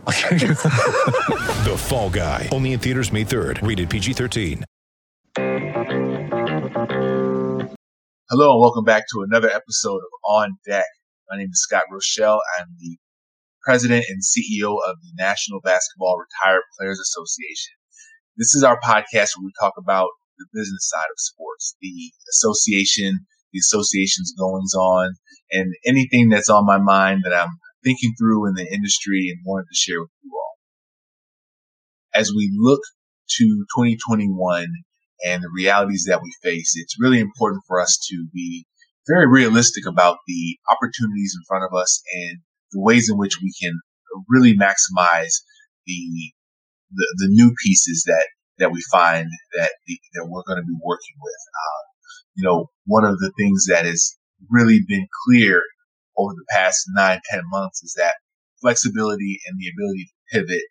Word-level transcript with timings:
The 0.06 1.76
Fall 1.76 2.08
Guy. 2.08 2.48
Only 2.52 2.72
in 2.72 2.80
theaters 2.80 3.12
May 3.12 3.24
3rd. 3.24 3.66
Rated 3.66 3.90
PG-13. 3.90 4.64
Hello 8.30 8.52
and 8.52 8.60
welcome 8.62 8.84
back 8.84 9.04
to 9.12 9.20
another 9.20 9.50
episode 9.50 9.98
of 9.98 10.10
On 10.24 10.56
Deck. 10.66 10.86
My 11.28 11.36
name 11.36 11.48
is 11.52 11.60
Scott 11.60 11.84
Rochelle. 11.92 12.40
I'm 12.58 12.68
the 12.78 12.96
president 13.62 14.06
and 14.08 14.22
CEO 14.22 14.78
of 14.88 14.96
the 15.02 15.12
National 15.18 15.60
Basketball 15.60 16.16
Retired 16.16 16.62
Players 16.78 16.98
Association. 16.98 17.74
This 18.38 18.54
is 18.54 18.64
our 18.64 18.80
podcast 18.80 19.36
where 19.36 19.44
we 19.44 19.52
talk 19.60 19.74
about 19.76 20.08
the 20.38 20.46
business 20.54 20.88
side 20.88 21.10
of 21.12 21.18
sports, 21.18 21.76
the 21.82 22.10
association, 22.30 23.26
the 23.52 23.58
association's 23.58 24.32
goings 24.38 24.72
on, 24.72 25.12
and 25.50 25.74
anything 25.84 26.30
that's 26.30 26.48
on 26.48 26.64
my 26.64 26.78
mind 26.78 27.20
that 27.24 27.34
I'm 27.34 27.58
thinking 27.84 28.14
through 28.18 28.48
in 28.48 28.54
the 28.54 28.66
industry 28.72 29.28
and 29.30 29.40
wanted 29.44 29.64
to 29.64 29.76
share 29.76 30.00
with 30.00 30.10
you 30.22 30.30
all. 30.34 30.58
As 32.14 32.32
we 32.34 32.50
look 32.58 32.80
to 33.38 33.44
2021 33.76 34.66
and 35.24 35.42
the 35.42 35.50
realities 35.54 36.04
that 36.08 36.22
we 36.22 36.32
face, 36.42 36.72
it's 36.76 37.00
really 37.00 37.20
important 37.20 37.62
for 37.66 37.80
us 37.80 37.98
to 38.10 38.26
be 38.32 38.66
very 39.08 39.26
realistic 39.26 39.86
about 39.86 40.18
the 40.26 40.58
opportunities 40.70 41.34
in 41.36 41.42
front 41.48 41.64
of 41.64 41.76
us 41.76 42.02
and 42.14 42.38
the 42.72 42.80
ways 42.80 43.10
in 43.10 43.16
which 43.16 43.38
we 43.42 43.52
can 43.60 43.72
really 44.28 44.56
maximize 44.56 45.32
the 45.86 46.32
the, 46.92 47.06
the 47.18 47.28
new 47.28 47.54
pieces 47.64 48.04
that 48.06 48.26
that 48.58 48.72
we 48.72 48.82
find 48.90 49.28
that 49.56 49.72
the, 49.86 49.98
that 50.14 50.26
we're 50.28 50.42
going 50.46 50.58
to 50.58 50.66
be 50.66 50.78
working 50.84 51.16
with. 51.20 51.40
Uh, 51.54 51.82
you 52.36 52.44
know, 52.44 52.66
one 52.86 53.04
of 53.04 53.18
the 53.18 53.32
things 53.38 53.66
that 53.68 53.84
has 53.84 54.16
really 54.50 54.80
been 54.86 55.06
clear 55.26 55.62
over 56.16 56.32
the 56.34 56.46
past 56.50 56.86
nine, 56.94 57.20
ten 57.30 57.42
months 57.50 57.82
is 57.82 57.94
that 57.96 58.14
flexibility 58.60 59.40
and 59.46 59.58
the 59.58 59.70
ability 59.74 60.04
to 60.04 60.38
pivot 60.38 60.64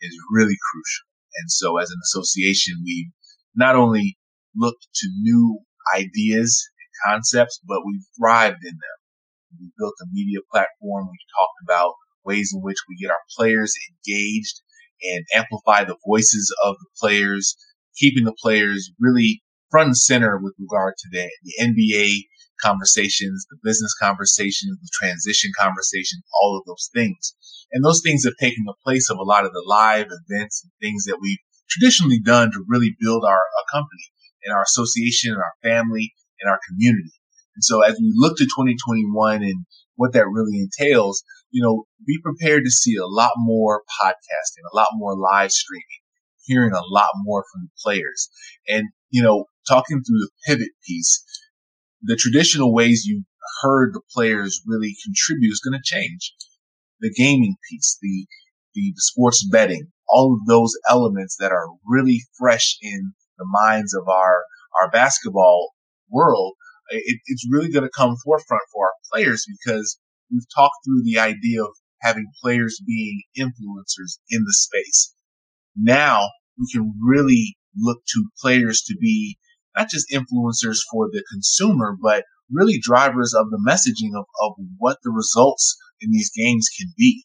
is 0.00 0.16
really 0.32 0.56
crucial. 0.70 1.06
And 1.40 1.50
so 1.50 1.78
as 1.78 1.90
an 1.90 2.00
association, 2.04 2.82
we 2.84 3.10
not 3.54 3.76
only 3.76 4.18
looked 4.54 4.86
to 4.94 5.08
new 5.20 5.60
ideas 5.94 6.68
and 6.78 7.12
concepts, 7.12 7.60
but 7.66 7.80
we've 7.86 8.04
thrived 8.18 8.62
in 8.62 8.74
them. 8.74 8.98
We 9.60 9.70
built 9.78 9.94
a 10.02 10.06
media 10.12 10.40
platform. 10.50 11.08
We've 11.10 11.32
talked 11.38 11.58
about 11.64 11.94
ways 12.24 12.52
in 12.54 12.60
which 12.62 12.78
we 12.88 12.96
get 12.96 13.10
our 13.10 13.16
players 13.36 13.74
engaged 13.90 14.60
and 15.02 15.24
amplify 15.34 15.84
the 15.84 15.96
voices 16.06 16.54
of 16.64 16.76
the 16.76 16.88
players, 17.00 17.56
keeping 17.96 18.24
the 18.24 18.36
players 18.40 18.90
really 19.00 19.42
front 19.70 19.88
and 19.88 19.96
center 19.96 20.38
with 20.38 20.54
regard 20.58 20.94
to 20.98 21.08
the, 21.10 21.28
the 21.42 21.54
NBA 21.60 22.26
conversations, 22.62 23.46
the 23.50 23.58
business 23.62 23.94
conversations, 24.00 24.78
the 24.80 24.90
transition 24.92 25.50
conversations, 25.58 26.22
all 26.40 26.56
of 26.56 26.64
those 26.66 26.90
things. 26.94 27.34
And 27.72 27.84
those 27.84 28.02
things 28.04 28.24
have 28.24 28.36
taken 28.40 28.64
the 28.64 28.74
place 28.84 29.10
of 29.10 29.18
a 29.18 29.22
lot 29.22 29.44
of 29.44 29.52
the 29.52 29.64
live 29.66 30.06
events 30.06 30.62
and 30.62 30.72
things 30.80 31.04
that 31.04 31.18
we've 31.20 31.38
traditionally 31.70 32.20
done 32.20 32.50
to 32.52 32.64
really 32.68 32.94
build 33.00 33.24
our, 33.24 33.30
our 33.32 33.66
company 33.72 34.04
and 34.44 34.54
our 34.54 34.62
association 34.62 35.32
and 35.32 35.40
our 35.40 35.54
family 35.62 36.12
and 36.40 36.50
our 36.50 36.60
community. 36.68 37.12
And 37.56 37.64
so 37.64 37.82
as 37.82 37.94
we 37.98 38.12
look 38.16 38.36
to 38.38 38.44
2021 38.44 39.42
and 39.42 39.64
what 39.96 40.12
that 40.12 40.28
really 40.28 40.58
entails, 40.58 41.22
you 41.50 41.62
know, 41.62 41.84
be 42.06 42.18
prepared 42.22 42.64
to 42.64 42.70
see 42.70 42.96
a 42.96 43.06
lot 43.06 43.32
more 43.36 43.82
podcasting, 44.02 44.64
a 44.72 44.76
lot 44.76 44.88
more 44.94 45.16
live 45.16 45.52
streaming, 45.52 45.84
hearing 46.44 46.72
a 46.72 46.80
lot 46.90 47.10
more 47.22 47.44
from 47.52 47.62
the 47.64 47.70
players. 47.82 48.28
And, 48.68 48.88
you 49.10 49.22
know, 49.22 49.46
talking 49.68 50.02
through 50.02 50.18
the 50.18 50.30
pivot 50.46 50.70
piece, 50.86 51.24
the 52.02 52.16
traditional 52.16 52.74
ways 52.74 53.04
you 53.04 53.24
heard 53.62 53.94
the 53.94 54.00
players 54.12 54.60
really 54.66 54.94
contribute 55.04 55.52
is 55.52 55.60
going 55.60 55.78
to 55.78 55.82
change. 55.84 56.34
The 57.00 57.12
gaming 57.12 57.56
piece, 57.70 57.98
the, 58.00 58.26
the, 58.74 58.92
the 58.94 59.00
sports 59.00 59.46
betting, 59.50 59.88
all 60.08 60.34
of 60.34 60.46
those 60.46 60.72
elements 60.88 61.36
that 61.38 61.52
are 61.52 61.68
really 61.86 62.22
fresh 62.38 62.76
in 62.82 63.12
the 63.38 63.46
minds 63.46 63.94
of 63.94 64.08
our, 64.08 64.44
our 64.80 64.90
basketball 64.90 65.70
world 66.10 66.54
it, 66.92 67.20
it's 67.26 67.46
really 67.50 67.70
going 67.70 67.84
to 67.84 67.90
come 67.96 68.16
forefront 68.24 68.62
for 68.72 68.86
our 68.86 68.92
players 69.12 69.46
because 69.48 69.98
we've 70.30 70.46
talked 70.54 70.76
through 70.84 71.02
the 71.04 71.18
idea 71.18 71.62
of 71.62 71.70
having 72.00 72.26
players 72.42 72.80
being 72.86 73.22
influencers 73.36 74.18
in 74.30 74.42
the 74.44 74.52
space. 74.52 75.14
Now 75.76 76.28
we 76.58 76.66
can 76.72 76.94
really 77.02 77.56
look 77.76 78.02
to 78.14 78.28
players 78.40 78.82
to 78.82 78.96
be 79.00 79.38
not 79.76 79.88
just 79.88 80.10
influencers 80.10 80.78
for 80.90 81.08
the 81.10 81.24
consumer, 81.30 81.96
but 82.00 82.24
really 82.50 82.78
drivers 82.80 83.34
of 83.34 83.50
the 83.50 83.62
messaging 83.66 84.18
of, 84.18 84.26
of 84.42 84.52
what 84.78 84.98
the 85.02 85.10
results 85.10 85.76
in 86.00 86.10
these 86.10 86.30
games 86.36 86.68
can 86.78 86.92
be. 86.96 87.24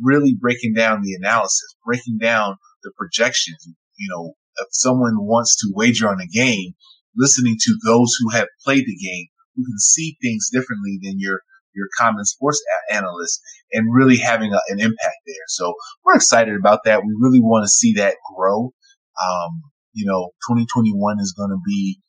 Really 0.00 0.34
breaking 0.38 0.74
down 0.74 1.02
the 1.02 1.14
analysis, 1.14 1.74
breaking 1.84 2.18
down 2.18 2.56
the 2.82 2.92
projections. 2.96 3.66
You 3.96 4.08
know, 4.10 4.34
if 4.58 4.68
someone 4.70 5.14
wants 5.18 5.56
to 5.60 5.72
wager 5.74 6.08
on 6.08 6.20
a 6.20 6.26
game, 6.26 6.74
listening 7.16 7.56
to 7.60 7.78
those 7.84 8.12
who 8.20 8.30
have 8.30 8.46
played 8.64 8.84
the 8.86 8.96
game, 8.96 9.26
who 9.56 9.64
can 9.64 9.78
see 9.78 10.16
things 10.22 10.48
differently 10.52 10.98
than 11.02 11.14
your 11.18 11.40
your 11.74 11.88
common 11.98 12.24
sports 12.24 12.62
analyst, 12.90 13.40
and 13.72 13.94
really 13.94 14.18
having 14.18 14.52
a, 14.52 14.60
an 14.68 14.78
impact 14.78 15.16
there. 15.26 15.46
So 15.48 15.74
we're 16.04 16.16
excited 16.16 16.54
about 16.54 16.80
that. 16.84 17.02
We 17.02 17.14
really 17.18 17.40
want 17.40 17.64
to 17.64 17.68
see 17.68 17.94
that 17.94 18.16
grow. 18.36 18.72
Um, 19.20 19.62
you 19.92 20.06
know, 20.06 20.30
2021 20.48 21.20
is 21.20 21.34
going 21.36 21.50
to 21.50 21.60
be 21.64 22.00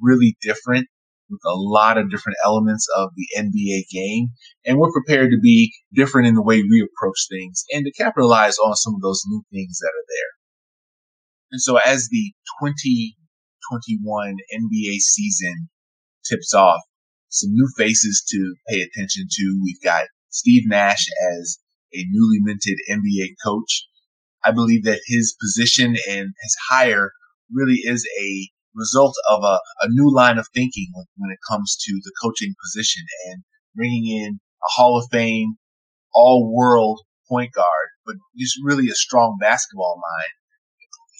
really 0.00 0.36
different 0.42 0.86
with 1.28 1.40
a 1.44 1.54
lot 1.54 1.98
of 1.98 2.10
different 2.10 2.38
elements 2.44 2.86
of 2.96 3.10
the 3.16 3.26
NBA 3.36 3.88
game. 3.90 4.28
And 4.64 4.78
we're 4.78 4.92
prepared 4.92 5.30
to 5.30 5.38
be 5.40 5.74
different 5.92 6.28
in 6.28 6.34
the 6.34 6.42
way 6.42 6.62
we 6.62 6.86
approach 6.86 7.26
things 7.28 7.64
and 7.72 7.84
to 7.84 7.92
capitalize 7.92 8.58
on 8.58 8.76
some 8.76 8.94
of 8.94 9.00
those 9.00 9.22
new 9.26 9.42
things 9.52 9.78
that 9.80 9.88
are 9.88 10.06
there. 10.08 10.32
And 11.52 11.60
so 11.60 11.78
as 11.78 12.08
the 12.10 12.32
2021 12.62 14.36
NBA 14.54 14.98
season 14.98 15.68
tips 16.28 16.54
off, 16.54 16.80
some 17.28 17.50
new 17.52 17.68
faces 17.76 18.24
to 18.28 18.54
pay 18.68 18.80
attention 18.80 19.26
to. 19.30 19.60
We've 19.62 19.82
got 19.82 20.06
Steve 20.30 20.62
Nash 20.66 21.06
as 21.32 21.58
a 21.92 22.04
newly 22.10 22.38
minted 22.40 22.78
NBA 22.90 23.34
coach. 23.44 23.86
I 24.44 24.52
believe 24.52 24.84
that 24.84 25.00
his 25.06 25.36
position 25.40 25.96
and 26.08 26.28
his 26.40 26.56
hire 26.68 27.10
really 27.52 27.80
is 27.84 28.06
a 28.20 28.48
result 28.74 29.14
of 29.30 29.42
a, 29.42 29.58
a 29.82 29.88
new 29.88 30.12
line 30.14 30.38
of 30.38 30.48
thinking 30.54 30.88
when, 30.92 31.06
when 31.16 31.30
it 31.30 31.38
comes 31.48 31.76
to 31.80 32.00
the 32.04 32.12
coaching 32.22 32.54
position 32.62 33.02
and 33.28 33.42
bringing 33.74 34.06
in 34.06 34.34
a 34.34 34.70
Hall 34.76 34.98
of 34.98 35.08
Fame, 35.10 35.54
all 36.14 36.52
world 36.54 37.00
point 37.28 37.52
guard, 37.52 37.88
but 38.04 38.16
just 38.36 38.58
really 38.62 38.88
a 38.88 38.94
strong 38.94 39.36
basketball 39.40 39.96
mind 39.96 40.32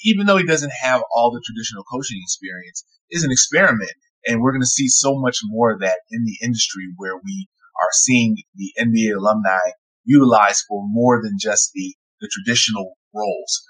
even 0.04 0.26
though 0.26 0.37
he 0.37 0.47
doesn't 0.47 0.72
have 0.81 1.03
all 1.14 1.31
the 1.31 1.42
traditional 1.44 1.84
coaching 1.84 2.20
experience, 2.22 2.84
is 3.10 3.25
an 3.25 3.32
experiment. 3.32 3.93
And 4.26 4.41
we're 4.41 4.53
going 4.53 4.62
to 4.62 4.66
see 4.66 4.88
so 4.88 5.19
much 5.19 5.38
more 5.44 5.72
of 5.72 5.81
that 5.81 5.98
in 6.10 6.25
the 6.25 6.38
industry 6.43 6.84
where 6.97 7.16
we 7.16 7.48
are 7.82 7.91
seeing 7.93 8.37
the 8.54 8.72
NBA 8.78 9.16
alumni 9.16 9.72
utilized 10.04 10.64
for 10.69 10.84
more 10.87 11.20
than 11.22 11.37
just 11.41 11.70
the, 11.75 11.94
the 12.20 12.31
traditional 12.32 12.97
roles. 13.14 13.62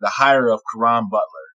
The 0.00 0.08
hire 0.08 0.48
of 0.48 0.60
Caron 0.72 1.08
Butler, 1.10 1.49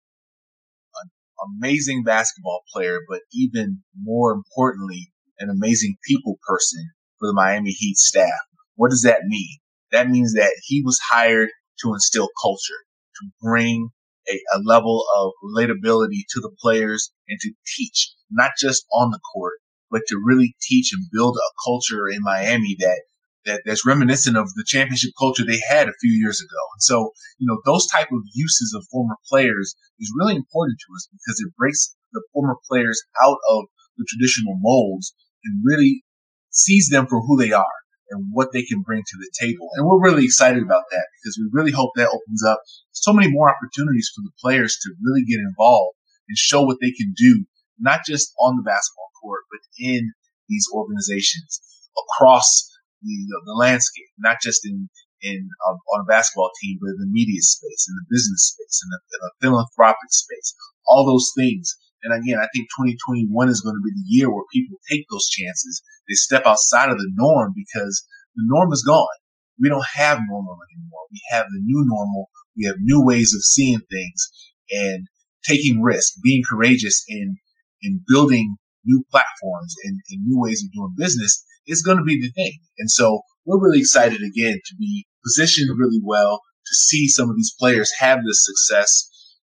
amazing 1.59 2.03
basketball 2.05 2.63
player, 2.73 3.01
but 3.09 3.21
even 3.33 3.83
more 4.01 4.33
importantly, 4.33 5.13
an 5.39 5.51
amazing 5.51 5.97
people 6.07 6.39
person 6.47 6.91
for 7.19 7.29
the 7.29 7.35
Miami 7.35 7.71
Heat 7.71 7.97
staff. 7.97 8.41
What 8.77 8.91
does 8.91 9.03
that 9.03 9.23
mean? 9.25 9.59
That 9.93 10.09
means 10.09 10.35
that 10.35 10.53
he 10.65 10.83
was 10.85 10.99
hired 11.11 11.51
to 11.83 11.93
instill 11.93 12.29
culture, 12.43 12.83
to 13.21 13.29
bring 13.41 13.91
a, 14.29 14.41
a 14.55 14.59
level 14.65 15.05
of 15.17 15.33
relatability 15.45 16.23
to 16.31 16.41
the 16.41 16.55
players 16.61 17.13
and 17.29 17.39
to 17.41 17.53
teach, 17.77 18.13
not 18.31 18.53
just 18.59 18.85
on 18.93 19.11
the 19.11 19.21
court, 19.33 19.55
but 19.91 20.03
to 20.09 20.21
really 20.25 20.57
teach 20.61 20.93
and 20.93 21.05
build 21.13 21.37
a 21.37 21.55
culture 21.65 22.09
in 22.09 22.23
Miami 22.23 22.77
that 22.81 23.03
that 23.47 23.63
that's 23.65 23.87
reminiscent 23.87 24.37
of 24.37 24.49
the 24.55 24.65
championship 24.67 25.11
culture 25.19 25.45
they 25.45 25.61
had 25.69 25.89
a 25.89 26.01
few 26.01 26.13
years 26.13 26.41
ago. 26.41 26.63
And 26.75 26.83
so, 26.83 27.13
you 27.39 27.47
know, 27.47 27.61
those 27.65 27.87
type 27.87 28.09
of 28.13 28.21
uses 28.35 28.75
of 28.77 28.87
former 28.91 29.17
players 29.29 29.75
is 30.01 30.13
really 30.19 30.37
important 30.37 30.79
to 30.81 30.95
us 30.97 31.09
because 31.13 31.41
it 31.41 31.55
breaks 31.57 31.95
the 32.13 32.23
former 32.33 32.57
players 32.69 33.03
out 33.23 33.39
of 33.51 33.65
the 33.97 34.07
traditional 34.09 34.57
molds 34.61 35.15
and 35.45 35.63
really 35.65 36.03
sees 36.51 36.89
them 36.91 37.07
for 37.07 37.21
who 37.21 37.37
they 37.37 37.53
are. 37.53 37.79
and 38.11 38.27
what 38.33 38.53
they 38.53 38.63
can 38.63 38.83
bring 38.83 39.03
to 39.03 39.17
the 39.19 39.31
table. 39.39 39.69
And 39.75 39.87
we're 39.87 40.03
really 40.03 40.25
excited 40.25 40.63
about 40.63 40.85
that 40.91 41.07
because 41.21 41.39
we 41.39 41.49
really 41.53 41.73
hope 41.73 41.91
that 41.97 42.09
opens 42.09 42.45
up 42.47 42.61
so 42.93 43.13
many 43.13 43.31
more 43.31 43.51
opportunities 43.51 44.11
for 44.15 44.23
the 44.23 44.33
players 44.41 44.77
to 44.83 44.91
really 45.03 45.25
get 45.25 45.41
involved 45.41 45.97
and 46.29 46.37
show 46.37 46.63
what 46.63 46.79
they 46.81 46.93
can 46.93 47.13
do, 47.17 47.45
not 47.79 48.01
just 48.07 48.33
on 48.41 48.57
the 48.57 48.63
basketball 48.63 49.11
court, 49.21 49.43
but 49.51 49.61
in 49.79 50.13
these 50.49 50.67
organizations 50.73 51.61
across 51.97 52.71
the, 53.05 53.43
the 53.45 53.55
landscape, 53.55 54.09
not 54.19 54.39
just 54.43 54.67
in 54.67 54.89
in 55.23 55.49
uh, 55.67 55.77
on 55.95 56.01
a 56.03 56.09
basketball 56.09 56.51
team, 56.61 56.79
but 56.81 56.91
in 56.91 57.01
the 57.01 57.11
media 57.11 57.41
space, 57.41 57.87
in 57.89 57.95
the 57.97 58.07
business 58.11 58.53
space, 58.53 58.77
in 58.85 58.89
the, 58.93 58.99
in 59.01 59.21
the 59.21 59.33
philanthropic 59.41 60.11
space, 60.11 60.55
all 60.87 61.07
those 61.07 61.33
things. 61.37 61.77
And 62.05 62.13
again, 62.13 62.37
I 62.39 62.49
think 62.53 62.69
2021 62.77 63.49
is 63.49 63.63
going 63.63 63.77
to 63.77 63.85
be 63.85 63.95
the 63.97 64.09
year 64.09 64.29
where 64.29 64.45
people 64.53 64.77
take 64.91 65.07
those 65.11 65.29
chances. 65.29 65.83
They 66.09 66.15
step 66.15 66.45
outside 66.45 66.91
of 66.91 66.99
the 66.99 67.11
norm 67.17 67.55
because 67.57 68.05
the 68.37 68.45
norm 68.45 68.73
is 68.73 68.85
gone. 68.85 69.17
We 69.59 69.71
don't 69.71 69.87
have 69.95 70.21
normal 70.29 70.59
anymore. 70.69 71.01
We 71.11 71.21
have 71.31 71.47
the 71.47 71.61
new 71.65 71.85
normal. 71.87 72.29
We 72.57 72.67
have 72.67 72.77
new 72.81 73.03
ways 73.03 73.33
of 73.35 73.43
seeing 73.43 73.81
things 73.91 74.29
and 74.71 75.07
taking 75.45 75.81
risks, 75.81 76.19
being 76.23 76.43
courageous 76.49 77.05
in, 77.09 77.37
in 77.81 78.05
building 78.07 78.57
new 78.85 79.05
platforms 79.11 79.75
and, 79.85 80.01
and 80.11 80.25
new 80.25 80.41
ways 80.41 80.63
of 80.65 80.73
doing 80.73 80.95
business 80.97 81.45
is 81.67 81.83
going 81.83 81.99
to 81.99 82.05
be 82.05 82.21
the 82.21 82.31
thing. 82.31 82.59
And 82.79 82.91
so 82.91 83.21
we're 83.45 83.63
really 83.63 83.81
excited 83.81 84.21
again 84.23 84.61
to 84.65 84.77
be 84.79 85.07
positioned 85.25 85.71
really 85.79 86.01
well 86.03 86.41
to 86.67 86.75
see 86.75 87.09
some 87.09 87.31
of 87.31 87.37
these 87.37 87.55
players 87.59 87.93
have 87.99 88.19
this 88.25 88.45
success 88.45 89.11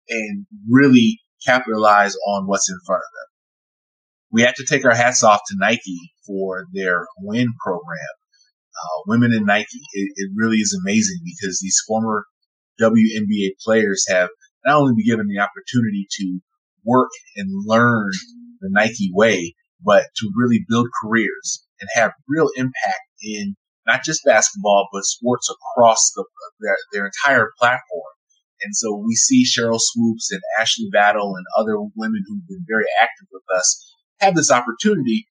and 0.08 0.46
really 0.68 1.20
capitalize 1.46 2.14
on 2.26 2.46
what's 2.46 2.70
in 2.70 2.78
front 2.86 3.00
of 3.00 3.12
them. 3.12 3.30
We 4.32 4.42
have 4.42 4.54
to 4.54 4.66
take 4.66 4.84
our 4.84 4.94
hats 4.94 5.24
off 5.24 5.40
to 5.48 5.56
Nike 5.58 6.12
for 6.26 6.66
their 6.72 7.06
win 7.18 7.48
program. 7.64 7.98
Uh, 8.76 9.02
women 9.06 9.32
in 9.32 9.44
Nike, 9.44 9.80
it, 9.92 10.12
it, 10.14 10.30
really 10.34 10.58
is 10.58 10.78
amazing 10.80 11.18
because 11.24 11.60
these 11.60 11.82
former 11.86 12.24
WNBA 12.80 13.50
players 13.64 14.06
have 14.08 14.28
not 14.64 14.76
only 14.76 14.94
been 14.94 15.06
given 15.06 15.26
the 15.26 15.40
opportunity 15.40 16.06
to 16.18 16.40
work 16.84 17.10
and 17.36 17.48
learn 17.66 18.10
the 18.60 18.68
Nike 18.70 19.10
way, 19.12 19.54
but 19.84 20.04
to 20.16 20.30
really 20.36 20.64
build 20.68 20.88
careers 21.02 21.64
and 21.80 21.88
have 21.94 22.12
real 22.28 22.48
impact 22.56 23.00
in 23.22 23.56
not 23.86 24.04
just 24.04 24.24
basketball, 24.24 24.88
but 24.92 25.04
sports 25.04 25.50
across 25.50 26.12
the, 26.14 26.24
their, 26.60 26.76
their 26.92 27.06
entire 27.06 27.50
platform. 27.58 28.12
And 28.62 28.76
so 28.76 28.94
we 28.94 29.14
see 29.14 29.44
Sheryl 29.44 29.80
Swoopes 29.80 30.30
and 30.30 30.40
Ashley 30.58 30.88
Battle 30.92 31.34
and 31.34 31.46
other 31.56 31.80
women 31.96 32.22
who've 32.26 32.46
been 32.46 32.64
very 32.68 32.84
active 33.00 33.26
with 33.32 33.42
us 33.56 33.96
have 34.20 34.34
this 34.34 34.52
opportunity 34.52 35.26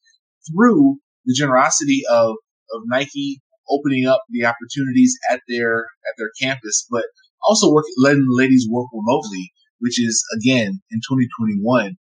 through 0.49 0.97
the 1.25 1.35
generosity 1.35 2.01
of, 2.09 2.31
of 2.71 2.81
Nike 2.85 3.41
opening 3.69 4.07
up 4.07 4.23
the 4.31 4.45
opportunities 4.45 5.15
at 5.29 5.41
their, 5.47 5.85
at 6.07 6.15
their 6.17 6.31
campus, 6.41 6.87
but 6.89 7.03
also 7.47 7.71
work, 7.71 7.85
letting 7.97 8.25
the 8.27 8.35
ladies 8.35 8.67
work 8.69 8.87
remotely, 8.91 9.51
which 9.77 10.01
is 10.01 10.23
again 10.35 10.81
in 10.89 10.99
2021, 10.99 11.95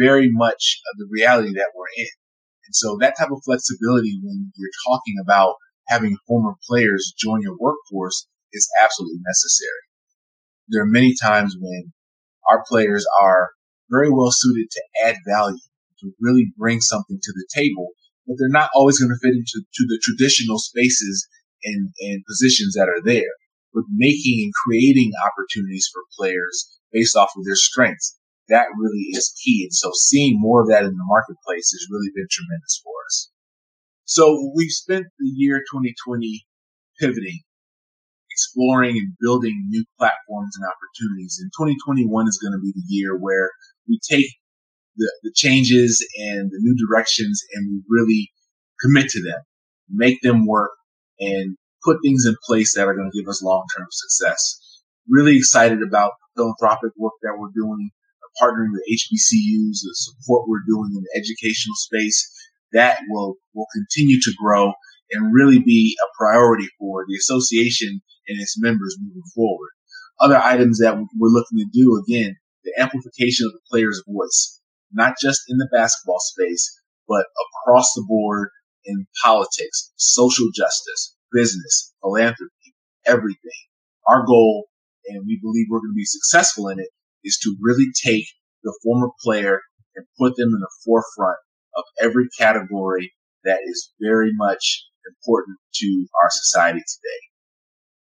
very 0.00 0.28
much 0.32 0.80
of 0.92 0.98
the 0.98 1.08
reality 1.10 1.52
that 1.54 1.72
we're 1.76 1.92
in. 1.96 2.08
And 2.66 2.74
so 2.74 2.96
that 3.00 3.14
type 3.18 3.30
of 3.30 3.42
flexibility 3.44 4.18
when 4.22 4.52
you're 4.56 4.70
talking 4.88 5.16
about 5.22 5.56
having 5.88 6.16
former 6.26 6.54
players 6.68 7.12
join 7.18 7.42
your 7.42 7.56
workforce 7.58 8.26
is 8.52 8.68
absolutely 8.82 9.18
necessary. 9.26 9.84
There 10.68 10.82
are 10.82 10.86
many 10.86 11.14
times 11.20 11.56
when 11.60 11.92
our 12.48 12.64
players 12.68 13.04
are 13.20 13.50
very 13.90 14.10
well 14.10 14.30
suited 14.30 14.70
to 14.70 14.82
add 15.04 15.16
value, 15.26 15.58
to 16.00 16.12
really 16.20 16.52
bring 16.56 16.80
something 16.80 17.18
to 17.20 17.32
the 17.32 17.46
table, 17.52 17.88
but 18.26 18.36
they're 18.38 18.48
not 18.48 18.70
always 18.74 18.98
going 18.98 19.10
to 19.10 19.18
fit 19.20 19.34
into 19.34 19.66
to 19.74 19.84
the 19.88 20.00
traditional 20.02 20.58
spaces 20.58 21.26
and, 21.64 21.92
and 22.00 22.22
positions 22.26 22.74
that 22.74 22.88
are 22.88 23.02
there. 23.02 23.34
But 23.74 23.84
making 23.92 24.42
and 24.44 24.52
creating 24.64 25.12
opportunities 25.26 25.88
for 25.92 26.02
players 26.18 26.78
based 26.92 27.16
off 27.16 27.30
of 27.36 27.44
their 27.44 27.56
strengths, 27.56 28.18
that 28.50 28.66
really 28.78 29.06
is 29.12 29.32
key. 29.42 29.64
And 29.64 29.74
so 29.74 29.90
seeing 29.94 30.36
more 30.38 30.62
of 30.62 30.68
that 30.68 30.84
in 30.84 30.92
the 30.92 31.06
marketplace 31.06 31.70
has 31.70 31.86
really 31.90 32.10
been 32.14 32.28
tremendous 32.30 32.80
for 32.84 32.94
us. 33.08 33.30
So 34.04 34.52
we've 34.54 34.70
spent 34.70 35.06
the 35.18 35.32
year 35.34 35.58
2020 35.72 36.44
pivoting, 37.00 37.40
exploring 38.30 38.98
and 38.98 39.14
building 39.20 39.66
new 39.68 39.84
platforms 39.98 40.56
and 40.58 40.66
opportunities. 40.66 41.38
And 41.40 41.50
2021 41.56 42.28
is 42.28 42.38
going 42.38 42.52
to 42.52 42.60
be 42.60 42.72
the 42.74 42.84
year 42.88 43.16
where 43.16 43.50
we 43.88 43.98
take 44.08 44.26
the, 44.96 45.10
the 45.22 45.32
changes 45.34 46.04
and 46.18 46.50
the 46.50 46.58
new 46.60 46.76
directions 46.86 47.40
and 47.54 47.70
we 47.70 47.82
really 47.88 48.30
commit 48.82 49.08
to 49.10 49.22
them, 49.22 49.40
make 49.88 50.20
them 50.22 50.46
work 50.46 50.72
and 51.20 51.56
put 51.84 51.98
things 52.02 52.26
in 52.26 52.34
place 52.44 52.74
that 52.74 52.86
are 52.86 52.94
going 52.94 53.10
to 53.10 53.18
give 53.18 53.28
us 53.28 53.42
long-term 53.42 53.86
success. 53.90 54.82
Really 55.08 55.36
excited 55.36 55.82
about 55.82 56.12
philanthropic 56.36 56.92
work 56.96 57.14
that 57.22 57.36
we're 57.38 57.54
doing, 57.54 57.90
partnering 58.40 58.72
with 58.72 58.82
HBCUs, 58.90 59.80
the 59.82 59.94
support 59.94 60.48
we're 60.48 60.66
doing 60.66 60.92
in 60.94 61.02
the 61.02 61.18
educational 61.18 61.74
space, 61.76 62.30
that 62.72 62.98
will, 63.08 63.36
will 63.54 63.66
continue 63.74 64.20
to 64.20 64.34
grow 64.42 64.72
and 65.10 65.34
really 65.34 65.58
be 65.58 65.96
a 66.00 66.08
priority 66.16 66.68
for 66.78 67.04
the 67.08 67.16
association 67.16 68.00
and 68.28 68.40
its 68.40 68.60
members 68.60 68.96
moving 69.00 69.22
forward. 69.34 69.70
Other 70.20 70.38
items 70.38 70.78
that 70.78 70.94
we're 70.94 71.28
looking 71.28 71.58
to 71.58 71.66
do, 71.72 72.02
again, 72.06 72.36
the 72.64 72.72
amplification 72.78 73.46
of 73.46 73.52
the 73.52 73.60
player's 73.70 74.02
voice, 74.06 74.60
not 74.92 75.14
just 75.20 75.40
in 75.48 75.56
the 75.56 75.68
basketball 75.72 76.20
space, 76.20 76.78
but 77.08 77.24
across 77.64 77.92
the 77.94 78.04
board 78.06 78.50
in 78.84 79.06
politics, 79.22 79.92
social 79.96 80.46
justice, 80.54 81.16
business, 81.32 81.92
philanthropy, 82.02 82.74
everything. 83.06 83.60
Our 84.06 84.24
goal, 84.26 84.66
and 85.06 85.24
we 85.26 85.38
believe 85.42 85.66
we're 85.70 85.80
going 85.80 85.92
to 85.92 85.94
be 85.94 86.04
successful 86.04 86.68
in 86.68 86.78
it, 86.78 86.88
is 87.24 87.38
to 87.42 87.56
really 87.60 87.86
take 88.04 88.26
the 88.62 88.78
former 88.82 89.08
player 89.22 89.60
and 89.96 90.06
put 90.18 90.36
them 90.36 90.48
in 90.48 90.60
the 90.60 90.70
forefront 90.84 91.38
of 91.76 91.84
every 92.00 92.28
category 92.38 93.12
that 93.44 93.60
is 93.64 93.92
very 94.00 94.30
much 94.34 94.84
important 95.06 95.58
to 95.74 96.06
our 96.22 96.28
society 96.30 96.80
today. 96.80 97.20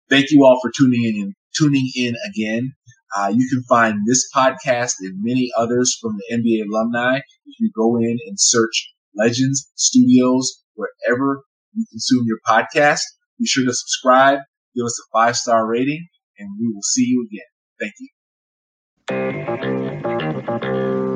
Thank 0.09 0.31
you 0.31 0.45
all 0.45 0.59
for 0.61 0.73
tuning 0.77 1.05
in 1.05 1.35
tuning 1.57 1.91
in 1.97 2.15
again. 2.33 2.73
Uh, 3.17 3.33
you 3.35 3.49
can 3.49 3.63
find 3.65 3.99
this 4.07 4.29
podcast 4.35 4.95
and 5.01 5.19
many 5.23 5.51
others 5.57 5.97
from 6.01 6.17
the 6.17 6.37
NBA 6.37 6.69
alumni 6.69 7.19
if 7.19 7.55
you 7.59 7.71
go 7.77 7.97
in 7.97 8.19
and 8.27 8.39
search 8.39 8.93
Legends 9.17 9.71
Studios 9.75 10.63
wherever 10.75 11.43
you 11.75 11.85
consume 11.91 12.25
your 12.27 12.39
podcast. 12.47 13.01
Be 13.39 13.47
sure 13.47 13.65
to 13.65 13.75
subscribe, 13.75 14.39
give 14.77 14.85
us 14.85 14.99
a 15.01 15.07
five 15.13 15.37
star 15.37 15.67
rating, 15.67 16.07
and 16.39 16.49
we 16.61 16.73
will 16.73 16.83
see 16.83 17.05
you 17.05 17.27
again. 17.31 17.47
Thank 17.81 17.95
you. 17.99 18.09
thank 19.11 20.65
you 20.65 21.10